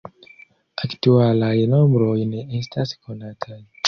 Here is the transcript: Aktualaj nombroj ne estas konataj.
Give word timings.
Aktualaj 0.85 1.51
nombroj 1.73 2.15
ne 2.31 2.41
estas 2.61 2.95
konataj. 3.09 3.59